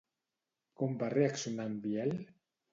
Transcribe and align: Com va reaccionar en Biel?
Com 0.79 0.97
va 1.05 1.11
reaccionar 1.17 1.71
en 1.73 1.79
Biel? 1.87 2.19